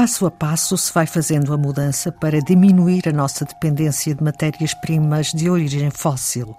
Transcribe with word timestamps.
passo 0.00 0.24
a 0.24 0.30
passo 0.30 0.78
se 0.78 0.90
vai 0.94 1.06
fazendo 1.06 1.52
a 1.52 1.58
mudança 1.58 2.10
para 2.10 2.40
diminuir 2.40 3.06
a 3.06 3.12
nossa 3.12 3.44
dependência 3.44 4.14
de 4.14 4.24
matérias-primas 4.24 5.30
de 5.30 5.50
origem 5.50 5.90
fóssil. 5.90 6.56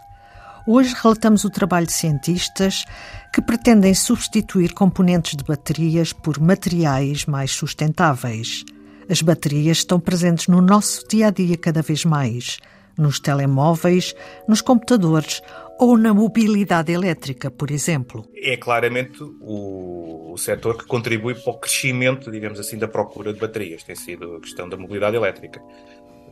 Hoje 0.68 0.94
relatamos 1.02 1.44
o 1.44 1.50
trabalho 1.50 1.88
de 1.88 1.92
cientistas 1.92 2.86
que 3.34 3.42
pretendem 3.42 3.96
substituir 3.96 4.76
componentes 4.76 5.36
de 5.36 5.44
baterias 5.44 6.14
por 6.14 6.40
materiais 6.40 7.26
mais 7.26 7.50
sustentáveis. 7.50 8.64
As 9.10 9.24
baterias 9.24 9.78
estão 9.78 10.00
presentes 10.00 10.48
no 10.48 10.62
nosso 10.62 11.02
dia 11.08 11.30
a 11.30 11.32
dia 11.32 11.58
cada 11.58 11.82
vez 11.82 12.06
mais, 12.06 12.60
nos 12.98 13.20
telemóveis, 13.20 14.16
nos 14.48 14.62
computadores 14.62 15.42
ou 15.82 15.98
na 15.98 16.14
mobilidade 16.14 16.92
elétrica, 16.92 17.50
por 17.50 17.72
exemplo. 17.72 18.24
É 18.36 18.56
claramente 18.56 19.24
o, 19.24 20.32
o 20.32 20.38
setor 20.38 20.78
que 20.78 20.86
contribui 20.86 21.34
para 21.34 21.52
o 21.52 21.58
crescimento, 21.58 22.30
digamos 22.32 22.60
assim, 22.60 22.78
da 22.78 22.88
procura 22.88 23.34
de 23.34 23.40
baterias. 23.40 23.84
Tem 23.84 23.96
sido 23.96 24.36
a 24.36 24.40
questão 24.40 24.70
da 24.70 24.78
mobilidade 24.78 25.16
elétrica. 25.16 25.60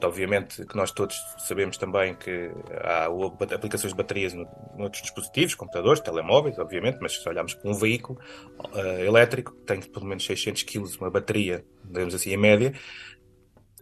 Obviamente 0.03 0.65
que 0.65 0.77
nós 0.77 0.91
todos 0.91 1.15
sabemos 1.39 1.77
também 1.77 2.13
que 2.13 2.51
há 2.83 3.07
aplicações 3.55 3.91
de 3.91 3.97
baterias 3.97 4.33
noutros 4.77 5.01
dispositivos, 5.01 5.55
computadores, 5.55 5.99
telemóveis, 5.99 6.57
obviamente, 6.57 6.99
mas 7.01 7.21
se 7.21 7.27
olharmos 7.27 7.55
para 7.55 7.69
um 7.69 7.73
veículo 7.73 8.19
uh, 8.59 9.03
elétrico 9.03 9.51
que 9.51 9.63
tem 9.63 9.81
pelo 9.81 10.05
menos 10.05 10.23
600 10.25 10.63
kg, 10.63 10.83
uma 11.01 11.09
bateria, 11.09 11.65
digamos 11.83 12.13
assim, 12.13 12.29
em 12.29 12.37
média, 12.37 12.73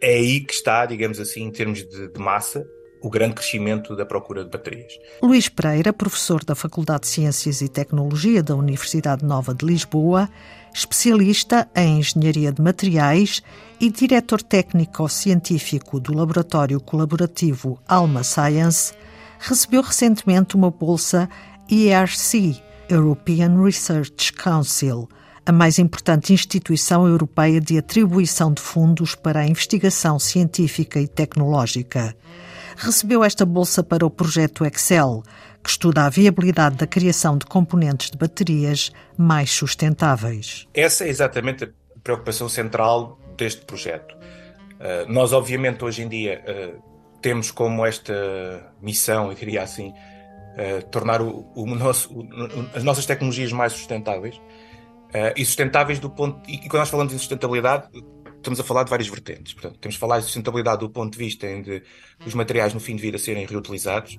é 0.02 0.16
aí 0.16 0.42
que 0.42 0.54
está, 0.54 0.86
digamos 0.86 1.20
assim, 1.20 1.44
em 1.44 1.52
termos 1.52 1.88
de, 1.88 2.08
de 2.08 2.20
massa, 2.20 2.66
o 3.02 3.10
grande 3.10 3.36
crescimento 3.36 3.96
da 3.96 4.05
procura 4.05 4.44
de 4.44 4.50
baterias. 4.50 4.94
Luís 5.22 5.48
Pereira, 5.48 5.94
professor 5.94 6.44
da 6.44 6.55
Faculdade 6.55 7.02
de 7.02 7.08
Ciências 7.08 7.62
e 7.62 7.70
Tecnologia 7.70 8.41
da 8.41 8.55
Universidade 8.55 9.24
Nova 9.24 9.54
de 9.54 9.66
Lisboa, 9.66 10.30
especialista 10.74 11.68
em 11.76 11.99
engenharia 11.99 12.52
de 12.52 12.62
materiais 12.62 13.41
e 13.80 13.90
diretor 13.90 14.41
técnico-científico 14.41 15.99
do 15.99 16.14
laboratório 16.14 16.80
colaborativo 16.80 17.80
Alma 17.88 18.24
Science, 18.24 18.93
recebeu 19.40 19.82
recentemente 19.82 20.55
uma 20.55 20.71
bolsa 20.71 21.30
ERC, 21.70 22.62
European 22.90 23.64
Research 23.64 24.34
Council, 24.34 25.08
a 25.48 25.51
mais 25.53 25.79
importante 25.79 26.34
instituição 26.34 27.07
europeia 27.07 27.62
de 27.62 27.77
atribuição 27.77 28.53
de 28.53 28.62
fundos 28.62 29.15
para 29.15 29.40
a 29.40 29.48
investigação 29.48 30.20
científica 30.20 30.99
e 30.99 31.07
tecnológica 31.07 32.13
recebeu 32.76 33.23
esta 33.23 33.45
bolsa 33.45 33.81
para 33.81 34.05
o 34.05 34.09
projeto 34.09 34.65
Excel, 34.65 35.23
que 35.63 35.70
estuda 35.70 36.05
a 36.05 36.09
viabilidade 36.09 36.75
da 36.75 36.85
criação 36.85 37.37
de 37.37 37.45
componentes 37.45 38.12
de 38.12 38.18
baterias 38.18 38.91
mais 39.18 39.49
sustentáveis. 39.49 40.68
Essa 40.73 41.05
é 41.05 41.07
exatamente 41.07 41.63
a 41.63 41.70
preocupação 42.03 42.49
central 42.49 43.18
deste 43.37 43.65
projeto. 43.65 44.18
Uh, 44.18 45.09
nós, 45.09 45.31
obviamente, 45.31 45.81
hoje 45.81 46.03
em 46.03 46.09
dia 46.09 46.43
uh, 46.45 46.84
temos 47.21 47.51
como 47.51 47.85
esta 47.85 48.13
missão, 48.81 49.29
eu 49.31 49.34
diria 49.34 49.63
assim, 49.63 49.93
uh, 49.93 50.85
tornar 50.91 51.21
o, 51.21 51.49
o 51.55 51.65
nosso, 51.65 52.13
o, 52.13 52.27
as 52.75 52.84
nossas 52.84 53.05
tecnologias 53.05 53.53
mais 53.53 53.71
sustentáveis. 53.71 54.41
E 55.36 55.46
sustentáveis 55.46 56.00
do 56.00 56.10
ponto. 56.10 56.41
E 56.50 56.60
quando 56.70 56.80
nós 56.82 56.90
falamos 56.90 57.13
em 57.13 57.18
sustentabilidade, 57.18 57.90
estamos 58.38 58.60
a 58.60 58.63
falar 58.63 58.84
de 58.84 58.90
várias 58.90 59.08
vertentes. 59.08 59.54
Portanto, 59.54 59.77
temos 59.80 59.96
de 59.96 59.99
falar 59.99 60.20
de 60.20 60.26
sustentabilidade 60.26 60.80
do 60.80 60.90
ponto 60.90 61.12
de 61.12 61.18
vista 61.18 61.48
de 61.62 61.84
os 62.26 62.34
materiais 62.34 62.74
no 62.74 62.80
fim 62.80 62.96
de 62.96 63.02
vida 63.02 63.18
serem 63.18 63.46
reutilizados, 63.46 64.18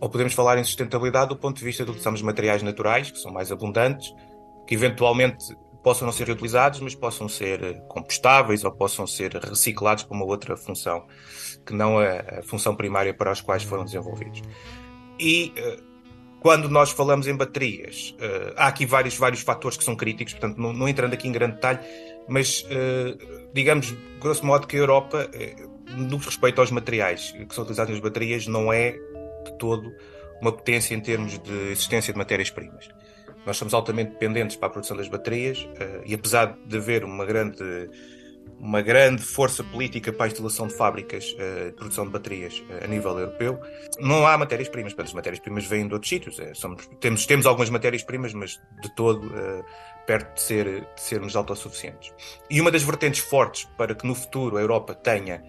ou 0.00 0.08
podemos 0.08 0.32
falar 0.32 0.58
em 0.58 0.64
sustentabilidade 0.64 1.28
do 1.28 1.36
ponto 1.36 1.58
de 1.58 1.64
vista 1.64 1.84
de 1.84 1.90
utilizarmos 1.90 2.22
materiais 2.22 2.62
naturais, 2.62 3.10
que 3.10 3.18
são 3.18 3.32
mais 3.32 3.52
abundantes, 3.52 4.12
que 4.66 4.74
eventualmente 4.74 5.44
possam 5.82 6.06
não 6.06 6.12
ser 6.12 6.26
reutilizados, 6.26 6.80
mas 6.80 6.94
possam 6.94 7.28
ser 7.28 7.62
eh, 7.62 7.74
compostáveis 7.88 8.64
ou 8.64 8.72
possam 8.72 9.06
ser 9.06 9.34
reciclados 9.36 10.04
para 10.04 10.14
uma 10.14 10.26
outra 10.26 10.56
função, 10.56 11.06
que 11.64 11.72
não 11.72 11.98
a, 11.98 12.40
a 12.40 12.42
função 12.42 12.74
primária 12.74 13.14
para 13.14 13.30
as 13.30 13.40
quais 13.40 13.62
foram 13.62 13.84
desenvolvidos. 13.84 14.42
E 15.18 15.52
uh, 15.56 15.89
quando 16.40 16.68
nós 16.68 16.90
falamos 16.90 17.26
em 17.26 17.36
baterias, 17.36 18.14
uh, 18.18 18.54
há 18.56 18.66
aqui 18.68 18.86
vários, 18.86 19.16
vários 19.16 19.42
fatores 19.42 19.76
que 19.76 19.84
são 19.84 19.94
críticos, 19.94 20.34
portanto, 20.34 20.58
não, 20.58 20.72
não 20.72 20.88
entrando 20.88 21.12
aqui 21.14 21.28
em 21.28 21.32
grande 21.32 21.54
detalhe, 21.54 21.80
mas 22.28 22.62
uh, 22.62 23.40
digamos, 23.52 23.94
grosso 24.20 24.44
modo, 24.44 24.66
que 24.66 24.76
a 24.76 24.78
Europa, 24.78 25.28
eh, 25.32 25.56
no 25.96 26.18
que 26.18 26.26
respeita 26.26 26.60
aos 26.60 26.70
materiais 26.70 27.32
que 27.32 27.54
são 27.54 27.62
utilizados 27.62 27.92
nas 27.92 28.00
baterias, 28.00 28.46
não 28.46 28.72
é 28.72 28.92
de 28.92 29.52
todo 29.58 29.92
uma 30.40 30.52
potência 30.52 30.94
em 30.94 31.00
termos 31.00 31.38
de 31.38 31.70
existência 31.70 32.12
de 32.12 32.18
matérias-primas. 32.18 32.88
Nós 33.44 33.56
somos 33.56 33.74
altamente 33.74 34.12
dependentes 34.12 34.56
para 34.56 34.68
a 34.68 34.70
produção 34.70 34.96
das 34.96 35.08
baterias 35.08 35.66
eh, 35.76 36.02
e 36.06 36.14
apesar 36.14 36.56
de 36.64 36.76
haver 36.76 37.04
uma 37.04 37.24
grande 37.24 37.90
uma 38.60 38.82
grande 38.82 39.22
força 39.22 39.64
política 39.64 40.12
para 40.12 40.26
a 40.26 40.28
instalação 40.28 40.66
de 40.66 40.74
fábricas 40.74 41.32
uh, 41.32 41.66
de 41.66 41.72
produção 41.72 42.04
de 42.04 42.12
baterias 42.12 42.58
uh, 42.68 42.84
a 42.84 42.86
nível 42.86 43.18
europeu. 43.18 43.58
Não 43.98 44.26
há 44.26 44.36
matérias-primas, 44.36 44.94
as 44.96 45.14
matérias-primas 45.14 45.64
vêm 45.64 45.88
de 45.88 45.94
outros 45.94 46.10
sítios. 46.10 46.38
É, 46.38 46.52
somos, 46.52 46.86
temos, 47.00 47.24
temos 47.24 47.46
algumas 47.46 47.70
matérias-primas, 47.70 48.34
mas 48.34 48.60
de 48.82 48.94
todo 48.94 49.32
perto 50.06 50.34
de, 50.34 50.42
ser, 50.42 50.80
de 50.80 51.00
sermos 51.00 51.34
autossuficientes. 51.36 52.12
E 52.50 52.60
uma 52.60 52.70
das 52.70 52.82
vertentes 52.82 53.20
fortes 53.20 53.64
para 53.76 53.94
que 53.94 54.06
no 54.06 54.14
futuro 54.14 54.56
a 54.56 54.60
Europa 54.60 54.94
tenha 54.94 55.42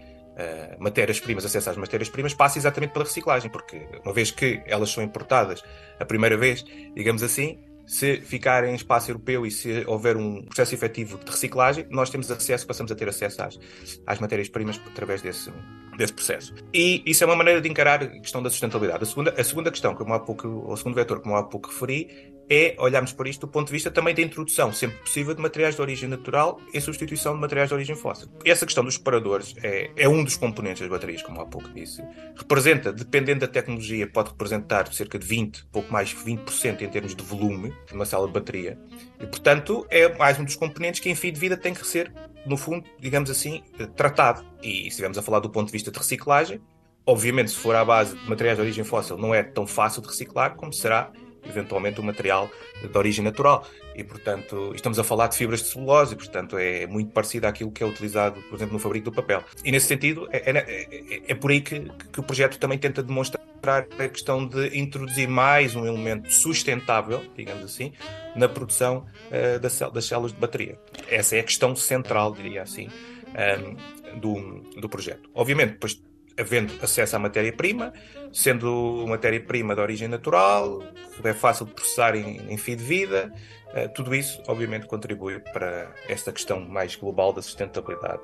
matérias-primas, 0.80 1.46
acesso 1.46 1.70
às 1.70 1.78
matérias-primas, 1.78 2.34
passa 2.34 2.58
exatamente 2.58 2.92
pela 2.92 3.06
reciclagem, 3.06 3.50
porque 3.52 3.88
uma 4.04 4.14
vez 4.14 4.32
que 4.32 4.62
elas 4.66 4.90
são 4.90 5.04
importadas 5.04 5.64
a 6.00 6.06
primeira 6.06 6.36
vez, 6.38 6.64
digamos 6.96 7.22
assim, 7.22 7.60
se 7.86 8.22
ficar 8.22 8.64
em 8.64 8.76
espaço 8.76 9.12
europeu 9.12 9.46
e 9.46 9.52
se 9.52 9.84
houver 9.88 10.16
um 10.16 10.44
processo 10.44 10.74
efetivo 10.76 11.18
de 11.18 11.32
reciclagem, 11.32 11.86
nós 11.90 12.10
temos 12.10 12.30
acesso, 12.32 12.66
passamos 12.66 12.92
a 12.92 12.96
ter 12.96 13.10
acesso 13.10 13.42
às, 13.42 13.60
às 14.06 14.20
matérias-primas 14.20 14.80
através 14.88 15.22
desse, 15.22 15.52
desse 15.98 16.14
processo. 16.14 16.54
E 16.74 17.04
isso 17.06 17.24
é 17.24 17.28
uma 17.28 17.36
maneira 17.36 17.62
de 17.62 17.70
encarar 17.70 18.04
a 18.04 18.08
questão 18.08 18.42
da 18.42 18.50
sustentabilidade. 18.50 19.04
A 19.04 19.08
segunda, 19.08 19.34
a 19.38 19.44
segunda 19.44 19.72
questão, 19.72 19.96
como 19.96 20.14
há 20.14 20.20
pouco, 20.20 20.48
o 20.48 20.76
segundo 20.78 20.96
vetor, 20.96 21.22
como 21.22 21.36
há 21.36 21.44
pouco 21.44 21.70
referi, 21.70 22.34
é 22.52 22.76
olharmos 22.78 23.14
para 23.14 23.30
isto 23.30 23.48
do 23.48 23.48
ponto 23.48 23.68
de 23.68 23.72
vista 23.72 23.90
também 23.90 24.14
da 24.14 24.22
introdução, 24.22 24.74
sempre 24.74 24.98
possível, 24.98 25.34
de 25.34 25.42
materiais 25.42 25.74
de 25.74 25.82
origem 25.82 26.10
natural 26.10 26.60
em 26.74 26.82
substituição 26.82 27.34
de 27.34 27.40
materiais 27.40 27.70
de 27.70 27.76
origem 27.76 27.96
fóssil. 27.96 28.28
Essa 28.44 28.66
questão 28.66 28.84
dos 28.84 28.96
separadores 28.96 29.56
é, 29.64 29.90
é 29.96 30.10
um 30.10 30.22
dos 30.22 30.36
componentes 30.36 30.82
das 30.82 30.90
baterias, 30.90 31.22
como 31.24 31.40
há 31.40 31.46
pouco 31.46 31.70
disse. 31.70 32.04
Representa, 32.36 32.92
dependendo 32.92 33.40
da 33.40 33.48
tecnologia, 33.48 34.06
pode 34.06 34.32
representar 34.32 34.92
cerca 34.92 35.18
de 35.18 35.26
20, 35.26 35.68
pouco 35.72 35.94
mais 35.94 36.10
de 36.10 36.16
20% 36.18 36.82
em 36.82 36.90
termos 36.90 37.16
de 37.16 37.24
volume 37.24 37.74
de 37.88 37.94
uma 37.94 38.06
célula 38.06 38.28
de 38.28 38.34
bateria. 38.34 38.78
E, 39.18 39.26
portanto, 39.26 39.88
é 39.90 40.14
mais 40.18 40.38
um 40.38 40.44
dos 40.44 40.58
componentes 40.58 41.00
que, 41.00 41.10
em 41.10 41.16
fim 41.16 41.32
de 41.32 41.40
vida, 41.40 41.56
tem 41.56 41.74
que 41.74 41.88
ser, 41.88 42.12
no 42.46 42.58
fundo, 42.58 42.84
digamos 43.00 43.30
assim, 43.30 43.64
tratado. 43.96 44.46
E 44.62 44.82
se 44.82 44.88
estivermos 44.90 45.18
a 45.18 45.22
falar 45.22 45.40
do 45.40 45.50
ponto 45.50 45.68
de 45.68 45.72
vista 45.72 45.90
de 45.90 45.98
reciclagem, 45.98 46.60
obviamente, 47.06 47.52
se 47.52 47.58
for 47.58 47.74
à 47.78 47.86
base 47.86 48.18
de 48.18 48.30
materiais 48.30 48.58
de 48.58 48.62
origem 48.62 48.84
fóssil, 48.84 49.18
não 49.18 49.34
é 49.34 49.42
tão 49.42 49.66
fácil 49.66 50.02
de 50.02 50.10
reciclar 50.10 50.56
como 50.56 50.74
será 50.74 51.14
eventualmente 51.46 52.00
um 52.00 52.04
material 52.04 52.50
de 52.82 52.98
origem 52.98 53.24
natural. 53.24 53.66
E, 53.96 54.04
portanto, 54.04 54.72
estamos 54.74 54.98
a 55.00 55.04
falar 55.04 55.28
de 55.28 55.36
fibras 55.36 55.62
de 55.62 55.68
celulose, 55.68 56.16
portanto, 56.16 56.58
é 56.58 56.88
muito 56.88 57.12
parecido 57.12 57.48
àquilo 57.48 57.72
que 57.72 57.84
é 57.84 57.86
utilizado, 57.86 58.42
por 58.44 58.56
exemplo, 58.56 58.74
no 58.74 58.80
fabrico 58.80 59.06
do 59.06 59.12
papel. 59.12 59.44
E, 59.64 59.72
nesse 59.72 59.88
sentido, 59.88 60.28
é, 60.32 60.50
é, 60.50 60.58
é, 60.58 61.22
é 61.28 61.36
por 61.36 61.52
aí 61.52 61.62
que, 61.62 61.92
que 62.12 62.20
o 62.20 62.24
projeto 62.24 62.58
também 62.58 62.78
tenta 62.78 63.04
demonstrar 63.04 63.42
a 63.64 64.08
questão 64.08 64.48
de 64.48 64.78
introduzir 64.78 65.28
mais 65.28 65.76
um 65.76 65.86
elemento 65.86 66.32
sustentável, 66.32 67.24
digamos 67.36 67.64
assim, 67.64 67.94
na 68.36 68.48
produção 68.50 69.06
uh, 69.28 69.60
das, 69.60 69.78
das 69.78 70.06
células 70.06 70.32
de 70.32 70.40
bateria. 70.40 70.80
Essa 71.08 71.36
é 71.36 71.42
a 71.42 71.44
questão 71.44 71.76
central, 71.76 72.34
diria 72.34 72.64
assim, 72.64 72.88
um, 72.88 73.36
ehm, 73.36 74.20
do, 74.20 74.62
do 74.80 74.90
projeto. 74.90 75.30
Obviamente, 75.34 75.74
depois 75.74 76.02
havendo 76.42 76.74
acesso 76.84 77.16
à 77.16 77.20
matéria-prima, 77.20 77.94
sendo 78.34 79.06
matéria-prima 79.08 79.76
de 79.76 79.82
origem 79.82 80.08
natural, 80.08 80.84
é 81.24 81.34
fácil 81.34 81.66
de 81.66 81.74
processar 81.74 82.16
em, 82.16 82.52
em 82.52 82.58
fim 82.58 82.76
de 82.76 82.84
vida, 82.84 83.32
uh, 83.74 83.90
tudo 83.94 84.14
isso, 84.14 84.42
obviamente, 84.48 84.88
contribui 84.88 85.40
para 85.40 85.92
esta 86.10 86.32
questão 86.32 86.60
mais 86.60 86.96
global 86.96 87.32
da 87.32 87.42
sustentabilidade. 87.42 88.22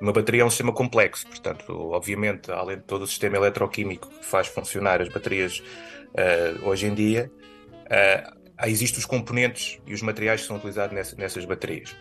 Uma 0.00 0.12
bateria 0.12 0.42
é 0.42 0.44
um 0.44 0.50
sistema 0.50 0.72
complexo, 0.72 1.26
portanto, 1.26 1.72
obviamente, 1.90 2.50
além 2.50 2.78
de 2.78 2.84
todo 2.84 3.02
o 3.02 3.06
sistema 3.06 3.36
eletroquímico 3.36 4.08
que 4.08 4.24
faz 4.24 4.46
funcionar 4.46 5.02
as 5.02 5.08
baterias 5.10 5.62
uh, 6.14 6.68
hoje 6.68 6.86
em 6.86 6.94
dia, 6.94 7.30
uh, 7.84 8.66
existem 8.66 8.98
os 8.98 9.04
componentes 9.04 9.78
e 9.86 9.92
os 9.92 10.00
materiais 10.00 10.40
que 10.40 10.46
são 10.46 10.56
utilizados 10.56 10.94
nessa, 10.94 11.16
nessas 11.16 11.44
baterias. 11.44 11.94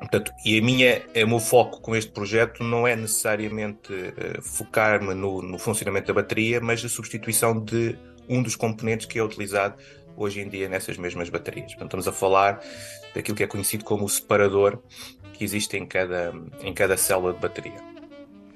Portanto, 0.00 0.32
e 0.44 0.58
a 0.58 0.62
minha, 0.62 1.02
o 1.14 1.28
meu 1.28 1.38
foco 1.38 1.80
com 1.80 1.94
este 1.94 2.10
projeto 2.10 2.64
não 2.64 2.88
é 2.88 2.96
necessariamente 2.96 3.92
uh, 3.92 4.42
focar-me 4.42 5.14
no, 5.14 5.42
no, 5.42 5.58
funcionamento 5.58 6.06
da 6.06 6.14
bateria, 6.14 6.58
mas 6.58 6.82
a 6.82 6.88
substituição 6.88 7.62
de 7.62 7.96
um 8.26 8.42
dos 8.42 8.56
componentes 8.56 9.06
que 9.06 9.18
é 9.18 9.22
utilizado 9.22 9.76
hoje 10.16 10.40
em 10.40 10.48
dia 10.48 10.68
nessas 10.68 10.96
mesmas 10.96 11.28
baterias. 11.28 11.72
Portanto, 11.72 11.98
estamos 11.98 12.08
a 12.08 12.12
falar 12.12 12.60
daquilo 13.14 13.36
que 13.36 13.42
é 13.42 13.46
conhecido 13.46 13.84
como 13.84 14.06
o 14.06 14.08
separador 14.08 14.78
que 15.34 15.44
existe 15.44 15.76
em 15.76 15.86
cada, 15.86 16.32
em 16.62 16.72
cada 16.72 16.96
célula 16.96 17.34
de 17.34 17.40
bateria. 17.40 17.90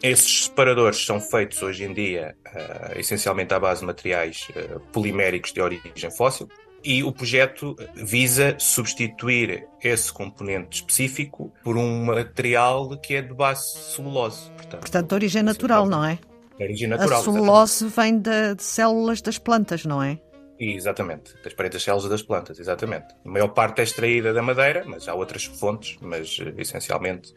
Esses 0.03 0.45
separadores 0.45 1.05
são 1.05 1.21
feitos 1.21 1.63
hoje 1.63 1.85
em 1.85 1.93
dia 1.93 2.37
uh, 2.47 2.99
essencialmente 2.99 3.53
à 3.55 3.61
base 3.61 3.81
de 3.81 3.87
materiais 3.87 4.49
uh, 4.51 4.81
poliméricos 4.93 5.53
de 5.53 5.61
origem 5.61 6.11
fóssil, 6.11 6.49
e 6.85 7.03
o 7.03 7.11
projeto 7.11 7.75
visa 7.95 8.57
substituir 8.59 9.67
esse 9.83 10.13
componente 10.13 10.77
específico 10.77 11.53
por 11.63 11.77
um 11.77 12.05
material 12.05 12.97
que 12.99 13.15
é 13.15 13.23
de 13.23 13.33
base 13.33 13.77
celulose. 13.95 14.51
Portanto, 14.51 14.81
portanto 14.81 15.09
de 15.09 15.15
origem 15.15 15.43
natural, 15.43 15.87
não 15.87 16.05
é? 16.05 16.19
De 16.59 16.65
origem 16.65 16.89
natural. 16.89 17.21
A 17.21 17.25
celulose 17.25 17.87
exatamente. 17.87 17.97
vem 17.97 18.19
de, 18.21 18.55
de 18.57 18.63
células 18.63 19.23
das 19.23 19.39
plantas, 19.39 19.85
não 19.85 20.03
é? 20.03 20.19
Exatamente, 20.59 21.35
das 21.43 21.53
paredes 21.53 21.83
células 21.83 22.09
das 22.09 22.23
plantas, 22.23 22.59
exatamente. 22.59 23.15
A 23.25 23.29
maior 23.29 23.49
parte 23.49 23.81
é 23.81 23.85
extraída 23.85 24.33
da 24.33 24.43
madeira, 24.43 24.85
mas 24.87 25.09
há 25.09 25.15
outras 25.15 25.45
fontes, 25.45 25.97
mas 26.01 26.39
eh, 26.41 26.55
essencialmente 26.59 27.35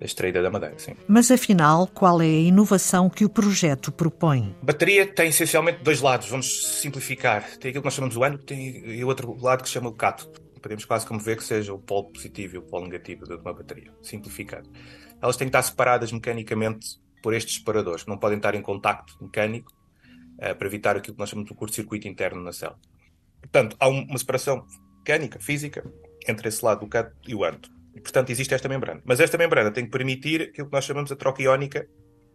é 0.00 0.04
extraída 0.04 0.42
da 0.42 0.50
madeira, 0.50 0.78
sim. 0.78 0.94
Mas 1.06 1.30
afinal, 1.30 1.86
qual 1.86 2.20
é 2.20 2.26
a 2.26 2.28
inovação 2.28 3.08
que 3.08 3.24
o 3.24 3.28
projeto 3.28 3.92
propõe? 3.92 4.56
A 4.62 4.66
bateria 4.66 5.06
tem 5.06 5.28
essencialmente 5.28 5.82
dois 5.82 6.00
lados, 6.00 6.28
vamos 6.28 6.66
simplificar. 6.80 7.42
Tem 7.58 7.70
aquilo 7.70 7.82
que 7.82 7.86
nós 7.86 7.94
chamamos 7.94 8.16
o 8.16 8.24
ânodo 8.24 8.52
e 8.52 9.04
o 9.04 9.06
outro 9.06 9.36
lado 9.40 9.62
que 9.62 9.68
se 9.68 9.74
chama 9.74 9.88
o 9.88 9.94
cátodo. 9.94 10.40
Podemos 10.60 10.84
quase 10.84 11.06
como 11.06 11.20
ver 11.20 11.36
que 11.36 11.44
seja 11.44 11.72
o 11.72 11.78
polo 11.78 12.10
positivo 12.10 12.56
e 12.56 12.58
o 12.58 12.62
polo 12.62 12.86
negativo 12.86 13.24
de 13.24 13.34
uma 13.34 13.52
bateria, 13.52 13.92
simplificado. 14.02 14.68
Elas 15.22 15.36
têm 15.36 15.46
que 15.46 15.50
estar 15.50 15.62
separadas 15.62 16.10
mecanicamente 16.10 16.98
por 17.22 17.34
estes 17.34 17.56
separadores, 17.56 18.02
que 18.02 18.10
não 18.10 18.18
podem 18.18 18.38
estar 18.38 18.54
em 18.54 18.62
contacto 18.62 19.16
mecânico 19.20 19.77
uh, 20.38 20.54
para 20.54 20.66
evitar 20.66 20.96
aquilo 20.96 21.14
que 21.14 21.20
nós 21.20 21.28
chamamos 21.28 21.50
de 21.50 21.56
curto-circuito 21.56 22.08
interno 22.08 22.42
na 22.42 22.52
célula. 22.52 22.78
Portanto, 23.40 23.76
há 23.78 23.88
uma 23.88 24.18
separação 24.18 24.66
mecânica, 24.98 25.38
física, 25.38 25.84
entre 26.26 26.48
esse 26.48 26.64
lado 26.64 26.80
do 26.80 26.88
cátodo 26.88 27.16
e 27.26 27.34
o 27.34 27.44
ânodo. 27.44 27.68
E, 27.94 28.00
portanto, 28.00 28.30
existe 28.30 28.54
esta 28.54 28.68
membrana. 28.68 29.00
Mas 29.04 29.20
esta 29.20 29.38
membrana 29.38 29.70
tem 29.70 29.84
que 29.84 29.90
permitir 29.90 30.42
aquilo 30.42 30.68
que 30.68 30.72
nós 30.72 30.84
chamamos 30.84 31.10
de 31.10 31.16
troca 31.16 31.42
iónica, 31.42 31.88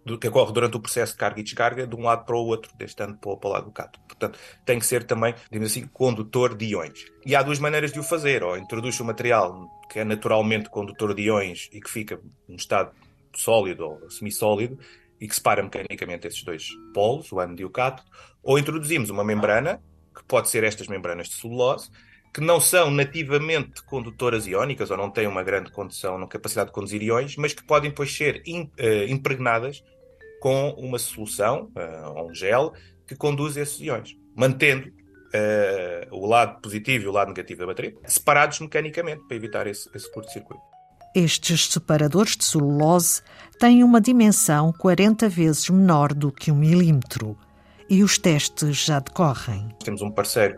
do 0.06 0.20
que 0.20 0.28
ocorre 0.28 0.52
durante 0.52 0.76
o 0.76 0.82
processo 0.82 1.14
de 1.14 1.20
carga 1.20 1.40
e 1.40 1.44
descarga, 1.44 1.88
de 1.88 1.96
um 1.96 2.02
lado 2.02 2.26
para 2.26 2.36
o 2.36 2.46
outro, 2.46 2.76
deste 2.78 3.02
ano 3.02 3.18
para 3.18 3.32
o 3.32 3.52
lado 3.52 3.66
do 3.66 3.72
cátodo. 3.72 4.04
Portanto, 4.06 4.38
tem 4.66 4.78
que 4.78 4.86
ser 4.86 5.06
também, 5.06 5.34
digamos 5.50 5.72
assim, 5.72 5.88
condutor 5.88 6.56
de 6.56 6.66
íons. 6.66 7.06
E 7.26 7.36
há 7.36 7.42
duas 7.42 7.60
maneiras 7.60 7.94
de 7.94 8.00
o 8.00 8.04
fazer. 8.04 8.44
Ou 8.44 8.58
introduz 8.58 9.00
o 9.00 9.06
material 9.06 9.66
que 9.90 10.00
é 10.00 10.04
naturalmente 10.04 10.70
condutor 10.70 11.14
de 11.14 11.24
íons 11.24 11.70
e 11.72 11.80
que 11.80 11.90
fica 11.90 12.20
num 12.50 12.56
estado 12.56 12.92
sólido 13.34 13.86
ou 13.86 14.10
semissólido, 14.10 14.78
e 15.24 15.28
que 15.28 15.34
separa 15.34 15.64
mecanicamente 15.64 16.28
esses 16.28 16.44
dois 16.44 16.68
polos, 16.94 17.32
o 17.32 17.40
ânodo 17.40 17.62
e 17.62 17.64
o 17.64 17.70
cátodo, 17.70 18.10
ou 18.44 18.60
introduzimos 18.60 19.10
uma 19.10 19.24
membrana, 19.24 19.82
que 20.14 20.22
pode 20.26 20.50
ser 20.50 20.66
estas 20.66 20.90
membranas 20.90 21.30
de 21.30 21.36
celulose, 21.36 21.90
que 22.34 22.42
não 22.42 22.60
são 22.60 22.92
nativamente 22.92 23.82
condutoras 23.86 24.46
iónicas 24.48 24.92
ou 24.92 24.98
não 24.98 25.10
têm 25.10 25.26
uma 25.26 25.42
grande 25.42 25.72
condução, 25.72 26.18
uma 26.18 26.28
capacidade 26.28 26.72
de 26.72 26.74
conduzir 26.74 27.02
iões, 27.02 27.38
mas 27.38 27.54
que 27.54 27.64
podem 27.64 27.90
depois 27.90 28.14
ser 28.14 28.44
uh, 28.46 29.10
impregnadas 29.10 29.82
com 30.42 30.72
uma 30.72 31.00
solução, 31.00 31.72
uh, 31.74 32.18
ou 32.18 32.30
um 32.30 32.36
gel, 32.36 32.74
que 33.08 33.16
conduz 33.16 33.56
esses 33.56 33.80
iões, 33.80 34.18
mantendo 34.36 34.90
uh, 34.90 36.14
o 36.14 36.26
lado 36.26 36.60
positivo 36.60 37.06
e 37.06 37.08
o 37.08 37.14
lado 37.14 37.30
negativo 37.30 37.62
da 37.62 37.68
bateria 37.68 37.96
separados 38.06 38.60
mecanicamente 38.60 39.26
para 39.26 39.38
evitar 39.38 39.68
esse, 39.68 39.90
esse 39.96 40.12
curto-circuito. 40.12 40.73
Estes 41.16 41.68
separadores 41.68 42.36
de 42.36 42.44
celulose 42.44 43.22
têm 43.60 43.84
uma 43.84 44.02
dimensão 44.02 44.74
40 44.74 45.30
vezes 45.30 45.70
menor 45.70 46.12
do 46.12 46.32
que 46.32 46.52
um 46.52 46.56
milímetro 46.56 47.38
e 47.88 48.02
os 48.02 48.18
testes 48.18 48.84
já 48.84 48.98
decorrem. 48.98 49.70
Temos 49.84 50.02
um 50.02 50.10
parceiro 50.10 50.58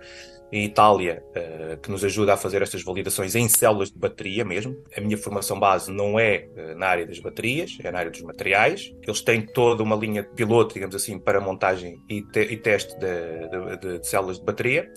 em 0.54 0.64
Itália 0.64 1.22
uh, 1.32 1.78
que 1.82 1.92
nos 1.92 2.06
ajuda 2.06 2.36
a 2.36 2.38
fazer 2.38 2.62
estas 2.62 2.82
validações 2.84 3.36
em 3.36 3.50
células 3.50 3.92
de 3.92 4.00
bateria 4.00 4.46
mesmo. 4.46 4.78
A 4.96 5.02
minha 5.02 5.18
formação 5.18 5.60
base 5.60 5.92
não 5.92 6.18
é 6.18 6.48
uh, 6.56 6.80
na 6.80 6.88
área 6.88 7.06
das 7.06 7.20
baterias, 7.20 7.78
é 7.84 7.92
na 7.92 8.00
área 8.00 8.12
dos 8.12 8.22
materiais. 8.22 8.94
Eles 9.06 9.20
têm 9.20 9.46
toda 9.46 9.84
uma 9.84 9.98
linha 9.98 10.24
de 10.24 10.30
piloto, 10.30 10.74
digamos 10.74 10.96
assim, 10.96 11.20
para 11.20 11.42
montagem 11.42 12.02
e, 12.08 12.22
te 12.22 12.40
e 12.40 12.56
teste 12.56 12.98
de, 12.98 13.78
de, 13.78 14.00
de 14.00 14.08
células 14.08 14.40
de 14.40 14.46
bateria 14.46 14.90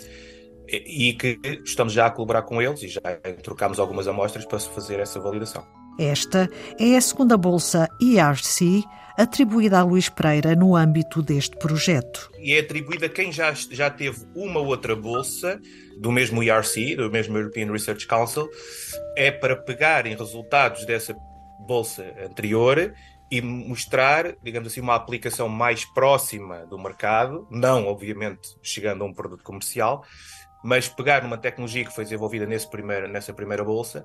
e 0.70 1.12
que 1.14 1.40
estamos 1.64 1.92
já 1.92 2.06
a 2.06 2.10
colaborar 2.10 2.42
com 2.42 2.60
eles 2.60 2.82
e 2.82 2.88
já 2.88 3.00
trocamos 3.42 3.78
algumas 3.78 4.06
amostras 4.06 4.44
para 4.44 4.58
se 4.58 4.68
fazer 4.68 5.00
essa 5.00 5.18
validação. 5.18 5.66
Esta 5.98 6.48
é 6.78 6.96
a 6.96 7.00
segunda 7.00 7.36
bolsa 7.36 7.88
ERC 8.00 8.84
atribuída 9.18 9.80
a 9.80 9.82
Luís 9.82 10.08
Pereira 10.08 10.54
no 10.54 10.76
âmbito 10.76 11.20
deste 11.20 11.56
projeto. 11.56 12.30
E 12.38 12.54
é 12.54 12.60
atribuída 12.60 13.06
a 13.06 13.08
quem 13.08 13.32
já, 13.32 13.52
já 13.52 13.90
teve 13.90 14.24
uma 14.32 14.60
outra 14.60 14.94
bolsa 14.94 15.60
do 15.98 16.12
mesmo 16.12 16.40
ERC, 16.40 16.94
do 16.94 17.10
mesmo 17.10 17.36
European 17.36 17.72
Research 17.72 18.06
Council, 18.06 18.48
é 19.16 19.32
para 19.32 19.56
pegar 19.56 20.06
em 20.06 20.14
resultados 20.14 20.86
dessa 20.86 21.16
bolsa 21.66 22.04
anterior 22.24 22.94
e 23.30 23.42
mostrar, 23.42 24.36
digamos 24.42 24.68
assim, 24.70 24.80
uma 24.80 24.94
aplicação 24.94 25.48
mais 25.48 25.84
próxima 25.84 26.64
do 26.66 26.78
mercado, 26.78 27.46
não, 27.50 27.86
obviamente, 27.88 28.56
chegando 28.62 29.02
a 29.02 29.06
um 29.06 29.12
produto 29.12 29.42
comercial, 29.42 30.04
mas 30.62 30.88
pegar 30.88 31.22
numa 31.22 31.38
tecnologia 31.38 31.84
que 31.84 31.94
foi 31.94 32.04
desenvolvida 32.04 32.46
nesse 32.46 32.68
primeiro, 32.68 33.08
nessa 33.08 33.32
primeira 33.32 33.64
bolsa 33.64 34.04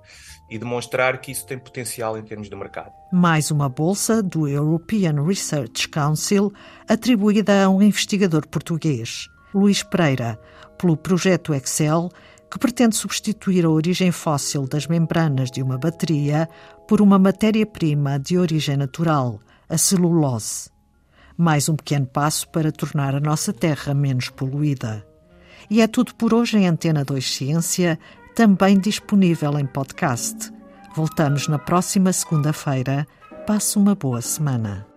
e 0.50 0.58
demonstrar 0.58 1.20
que 1.20 1.32
isso 1.32 1.46
tem 1.46 1.58
potencial 1.58 2.18
em 2.18 2.24
termos 2.24 2.50
de 2.50 2.56
mercado. 2.56 2.92
Mais 3.12 3.52
uma 3.52 3.70
bolsa 3.70 4.22
do 4.22 4.48
European 4.48 5.26
Research 5.26 5.90
Council 5.90 6.52
atribuída 6.88 7.64
a 7.64 7.70
um 7.70 7.82
investigador 7.82 8.48
português, 8.48 9.28
Luís 9.54 9.84
Pereira, 9.84 10.40
pelo 10.78 10.98
projeto 10.98 11.54
Excel, 11.54 12.10
que 12.50 12.60
pretende 12.60 12.96
substituir 12.96 13.66
a 13.66 13.70
origem 13.70 14.12
fóssil 14.12 14.68
das 14.68 14.86
membranas 14.86 15.50
de 15.50 15.64
uma 15.64 15.78
bateria 15.78 16.48
por 16.88 17.02
uma 17.02 17.18
matéria-prima 17.18 18.20
de 18.20 18.38
origem 18.38 18.78
natural, 18.78 19.40
a 19.68 19.78
celulose. 19.78 20.70
Mais 21.36 21.68
um 21.68 21.76
pequeno 21.76 22.06
passo 22.06 22.48
para 22.50 22.72
tornar 22.72 23.16
a 23.16 23.20
nossa 23.20 23.52
Terra 23.52 23.96
menos 23.96 24.30
poluída. 24.30 25.04
E 25.70 25.82
é 25.82 25.88
tudo 25.88 26.14
por 26.16 26.34
hoje 26.34 26.58
em 26.58 26.68
Antena 26.68 27.04
2 27.04 27.26
Ciência, 27.26 28.00
também 28.36 28.80
disponível 28.80 29.58
em 29.58 29.66
podcast. 29.66 30.52
Voltamos 30.96 31.48
na 31.48 31.58
próxima 31.58 32.14
segunda-feira. 32.14 33.08
Passe 33.48 33.78
uma 33.78 33.96
boa 33.96 34.22
semana. 34.22 34.93